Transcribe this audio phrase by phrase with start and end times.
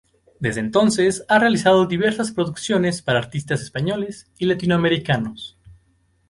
[0.39, 5.59] Desde entonces ha realizado diversas producciones para artistas españoles y latinoamericanos.